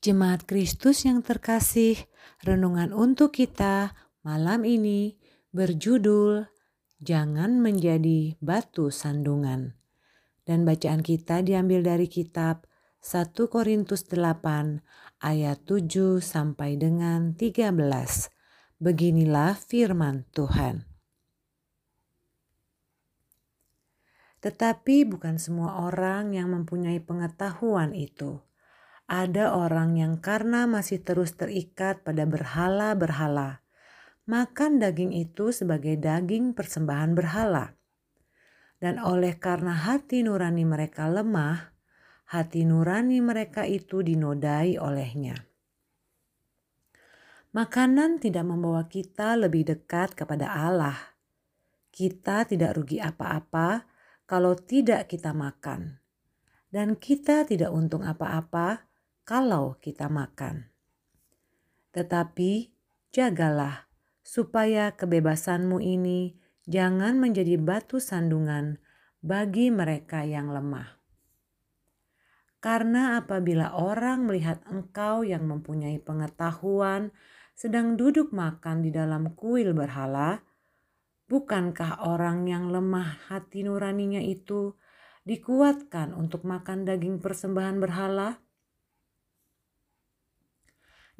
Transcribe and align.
Jemaat 0.00 0.48
Kristus 0.48 1.04
yang 1.04 1.20
terkasih, 1.20 1.92
renungan 2.40 2.96
untuk 2.96 3.36
kita 3.36 3.92
malam 4.24 4.64
ini 4.64 5.20
berjudul 5.52 6.48
Jangan 7.04 7.60
Menjadi 7.60 8.32
Batu 8.40 8.88
Sandungan. 8.88 9.76
Dan 10.48 10.64
bacaan 10.64 11.04
kita 11.04 11.44
diambil 11.44 11.84
dari 11.84 12.08
kitab 12.08 12.64
1 13.04 13.36
Korintus 13.52 14.08
8 14.08 14.80
ayat 15.20 15.68
7 15.68 16.16
sampai 16.24 16.80
dengan 16.80 17.36
13. 17.36 17.76
Beginilah 18.80 19.52
firman 19.60 20.24
Tuhan. 20.32 20.88
Tetapi 24.40 25.04
bukan 25.04 25.36
semua 25.36 25.84
orang 25.84 26.32
yang 26.32 26.56
mempunyai 26.56 27.04
pengetahuan 27.04 27.92
itu 27.92 28.40
ada 29.10 29.58
orang 29.58 29.98
yang 29.98 30.22
karena 30.22 30.70
masih 30.70 31.02
terus 31.02 31.34
terikat 31.34 32.06
pada 32.06 32.22
berhala-berhala, 32.30 33.58
makan 34.30 34.78
daging 34.78 35.10
itu 35.18 35.50
sebagai 35.50 35.98
daging 35.98 36.54
persembahan 36.54 37.18
berhala. 37.18 37.74
Dan 38.78 39.02
oleh 39.02 39.34
karena 39.34 39.74
hati 39.74 40.22
nurani 40.22 40.62
mereka 40.62 41.10
lemah, 41.10 41.74
hati 42.30 42.62
nurani 42.62 43.18
mereka 43.18 43.66
itu 43.66 43.98
dinodai 43.98 44.78
olehnya. 44.78 45.34
Makanan 47.50 48.22
tidak 48.22 48.46
membawa 48.46 48.86
kita 48.86 49.34
lebih 49.34 49.74
dekat 49.74 50.14
kepada 50.14 50.54
Allah. 50.54 51.18
Kita 51.90 52.46
tidak 52.46 52.78
rugi 52.78 53.02
apa-apa 53.02 53.90
kalau 54.30 54.54
tidak 54.54 55.10
kita 55.10 55.34
makan, 55.34 55.98
dan 56.70 56.94
kita 56.94 57.42
tidak 57.42 57.74
untung 57.74 58.06
apa-apa 58.06 58.89
kalau 59.24 59.78
kita 59.78 60.06
makan. 60.10 60.70
Tetapi 61.90 62.70
jagalah 63.10 63.90
supaya 64.20 64.94
kebebasanmu 64.94 65.82
ini 65.82 66.38
jangan 66.70 67.18
menjadi 67.18 67.58
batu 67.58 67.98
sandungan 67.98 68.78
bagi 69.20 69.68
mereka 69.74 70.22
yang 70.22 70.54
lemah. 70.54 71.00
Karena 72.60 73.16
apabila 73.18 73.72
orang 73.72 74.28
melihat 74.28 74.60
engkau 74.68 75.24
yang 75.24 75.48
mempunyai 75.48 75.96
pengetahuan 75.96 77.08
sedang 77.56 77.96
duduk 77.96 78.36
makan 78.36 78.84
di 78.84 78.92
dalam 78.92 79.32
kuil 79.32 79.72
berhala, 79.72 80.44
bukankah 81.26 82.04
orang 82.04 82.44
yang 82.44 82.68
lemah 82.68 83.32
hati 83.32 83.64
nuraninya 83.64 84.20
itu 84.20 84.76
dikuatkan 85.24 86.12
untuk 86.12 86.44
makan 86.44 86.84
daging 86.84 87.16
persembahan 87.20 87.80
berhala? 87.80 88.40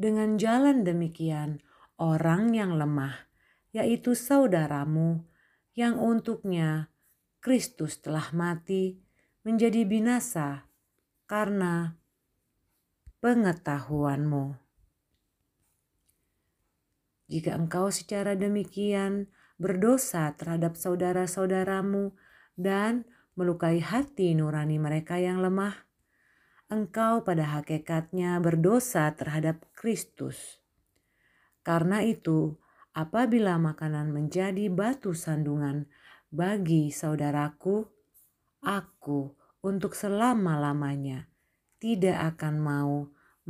Dengan 0.01 0.41
jalan 0.41 0.81
demikian, 0.81 1.61
orang 2.01 2.57
yang 2.57 2.81
lemah, 2.81 3.29
yaitu 3.77 4.17
saudaramu, 4.17 5.29
yang 5.77 6.01
untuknya 6.01 6.89
Kristus 7.45 8.01
telah 8.01 8.33
mati, 8.33 8.97
menjadi 9.45 9.85
binasa 9.85 10.65
karena 11.29 12.01
pengetahuanmu. 13.21 14.57
Jika 17.29 17.61
engkau 17.61 17.93
secara 17.93 18.33
demikian 18.33 19.29
berdosa 19.61 20.33
terhadap 20.33 20.81
saudara-saudaramu 20.81 22.17
dan 22.57 23.05
melukai 23.37 23.85
hati 23.85 24.33
nurani 24.33 24.81
mereka 24.81 25.21
yang 25.21 25.45
lemah, 25.45 25.90
engkau 26.71 27.27
pada 27.27 27.59
hakikatnya 27.59 28.39
berdosa 28.39 29.11
terhadap 29.19 29.67
Kristus. 29.75 30.63
Karena 31.67 32.01
itu, 32.07 32.57
apabila 32.95 33.59
makanan 33.59 34.15
menjadi 34.15 34.71
batu 34.71 35.11
sandungan 35.13 35.91
bagi 36.31 36.95
saudaraku, 36.95 37.91
aku 38.63 39.35
untuk 39.67 39.99
selama-lamanya 39.99 41.27
tidak 41.83 42.39
akan 42.39 42.55
mau 42.63 42.95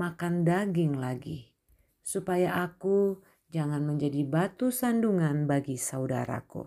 makan 0.00 0.42
daging 0.42 0.96
lagi, 0.96 1.52
supaya 2.00 2.64
aku 2.64 3.20
jangan 3.52 3.84
menjadi 3.84 4.24
batu 4.24 4.72
sandungan 4.72 5.44
bagi 5.44 5.76
saudaraku. 5.76 6.64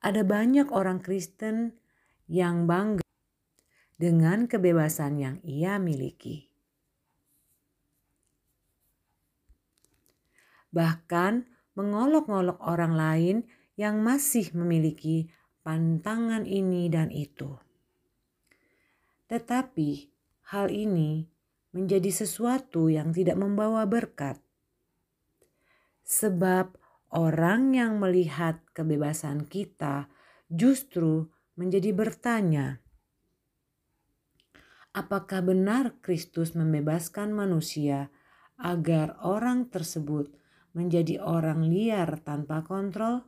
Ada 0.00 0.24
banyak 0.24 0.72
orang 0.72 1.04
Kristen 1.04 1.76
yang 2.24 2.64
bangga 2.64 3.09
dengan 4.00 4.48
kebebasan 4.48 5.20
yang 5.20 5.36
ia 5.44 5.76
miliki. 5.76 6.48
Bahkan 10.72 11.44
mengolok-ngolok 11.76 12.64
orang 12.64 12.96
lain 12.96 13.36
yang 13.76 14.00
masih 14.00 14.56
memiliki 14.56 15.28
pantangan 15.60 16.48
ini 16.48 16.88
dan 16.88 17.12
itu. 17.12 17.60
Tetapi 19.28 20.08
hal 20.48 20.72
ini 20.72 21.28
menjadi 21.76 22.08
sesuatu 22.08 22.88
yang 22.88 23.12
tidak 23.12 23.36
membawa 23.36 23.84
berkat. 23.84 24.40
Sebab 26.08 26.72
orang 27.12 27.76
yang 27.76 28.00
melihat 28.00 28.64
kebebasan 28.72 29.44
kita 29.46 30.08
justru 30.50 31.30
menjadi 31.54 31.94
bertanya, 31.94 32.82
apakah 34.90 35.40
benar 35.44 35.98
Kristus 36.02 36.58
membebaskan 36.58 37.30
manusia 37.30 38.10
agar 38.58 39.16
orang 39.22 39.70
tersebut 39.70 40.34
menjadi 40.74 41.22
orang 41.22 41.66
liar 41.66 42.18
tanpa 42.22 42.62
kontrol? 42.66 43.26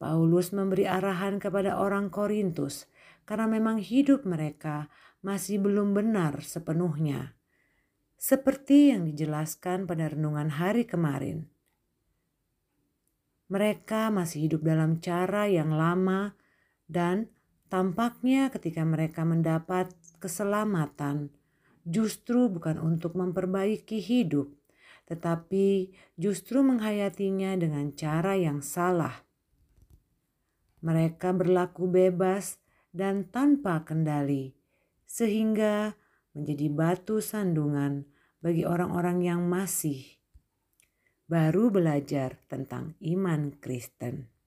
Paulus 0.00 0.56
memberi 0.56 0.88
arahan 0.88 1.36
kepada 1.36 1.76
orang 1.76 2.08
Korintus 2.08 2.88
karena 3.28 3.44
memang 3.44 3.76
hidup 3.76 4.24
mereka 4.24 4.88
masih 5.20 5.60
belum 5.60 5.92
benar 5.92 6.40
sepenuhnya. 6.40 7.36
Seperti 8.16 8.92
yang 8.92 9.04
dijelaskan 9.08 9.84
pada 9.84 10.08
renungan 10.12 10.56
hari 10.56 10.88
kemarin. 10.88 11.48
Mereka 13.52 14.08
masih 14.08 14.48
hidup 14.48 14.64
dalam 14.64 15.04
cara 15.04 15.48
yang 15.50 15.74
lama 15.74 16.32
dan 16.88 17.28
Tampaknya 17.70 18.50
ketika 18.50 18.82
mereka 18.82 19.22
mendapat 19.22 19.94
keselamatan, 20.18 21.30
justru 21.86 22.50
bukan 22.50 22.82
untuk 22.82 23.14
memperbaiki 23.14 24.02
hidup, 24.02 24.50
tetapi 25.06 25.94
justru 26.18 26.66
menghayatinya 26.66 27.54
dengan 27.54 27.94
cara 27.94 28.34
yang 28.34 28.58
salah. 28.58 29.22
Mereka 30.82 31.30
berlaku 31.30 31.86
bebas 31.86 32.58
dan 32.90 33.30
tanpa 33.30 33.86
kendali, 33.86 34.50
sehingga 35.06 35.94
menjadi 36.34 36.66
batu 36.74 37.22
sandungan 37.22 38.02
bagi 38.42 38.66
orang-orang 38.66 39.22
yang 39.22 39.46
masih 39.46 40.18
baru 41.30 41.70
belajar 41.70 42.42
tentang 42.50 42.98
iman 42.98 43.54
Kristen. 43.62 44.39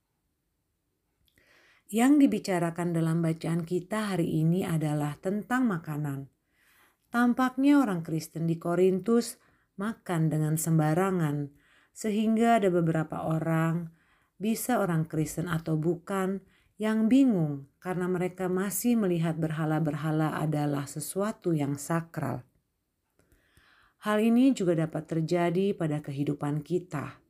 Yang 1.92 2.28
dibicarakan 2.28 2.96
dalam 2.96 3.20
bacaan 3.20 3.68
kita 3.68 4.16
hari 4.16 4.44
ini 4.44 4.64
adalah 4.64 5.20
tentang 5.20 5.68
makanan. 5.68 6.30
Tampaknya 7.12 7.82
orang 7.82 8.02
Kristen 8.02 8.50
di 8.50 8.58
Korintus 8.58 9.38
makan 9.78 10.30
dengan 10.30 10.56
sembarangan, 10.56 11.50
sehingga 11.94 12.62
ada 12.62 12.70
beberapa 12.74 13.26
orang, 13.26 13.90
bisa 14.38 14.82
orang 14.82 15.06
Kristen 15.06 15.46
atau 15.50 15.78
bukan, 15.78 16.42
yang 16.82 17.06
bingung 17.06 17.70
karena 17.78 18.10
mereka 18.10 18.50
masih 18.50 18.98
melihat 18.98 19.38
berhala-berhala 19.38 20.36
adalah 20.42 20.90
sesuatu 20.90 21.54
yang 21.54 21.78
sakral. 21.78 22.42
Hal 24.04 24.20
ini 24.20 24.52
juga 24.52 24.76
dapat 24.76 25.08
terjadi 25.08 25.72
pada 25.78 26.04
kehidupan 26.04 26.60
kita 26.66 27.23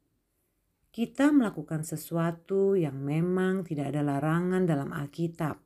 kita 0.94 1.34
melakukan 1.34 1.81
sesuatu 1.81 2.78
yang 2.78 3.01
memang 3.01 3.66
tidak 3.66 3.90
ada 3.90 4.06
larangan 4.06 4.62
dalam 4.69 4.94
Alkitab, 4.94 5.57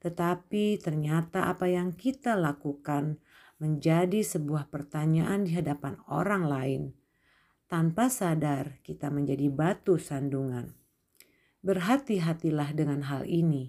tetapi 0.00 0.80
ternyata 0.80 1.52
apa 1.52 1.68
yang 1.68 1.92
kita 1.92 2.32
lakukan 2.32 3.20
menjadi 3.60 4.24
sebuah 4.24 4.72
pertanyaan 4.72 5.44
di 5.44 5.52
hadapan 5.52 6.00
orang 6.08 6.48
lain. 6.48 6.82
Tanpa 7.68 8.08
sadar, 8.08 8.80
kita 8.80 9.12
menjadi 9.12 9.52
batu 9.52 10.00
sandungan. 10.00 10.72
Berhati-hatilah 11.60 12.72
dengan 12.72 13.04
hal 13.04 13.28
ini. 13.28 13.68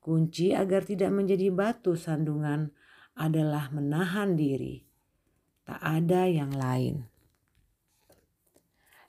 Kunci 0.00 0.56
agar 0.56 0.88
tidak 0.88 1.12
menjadi 1.12 1.52
batu 1.52 2.00
sandungan 2.00 2.72
adalah 3.12 3.68
menahan 3.68 4.40
diri. 4.40 4.88
Tak 5.68 5.84
ada 5.84 6.24
yang 6.24 6.52
lain. 6.56 7.17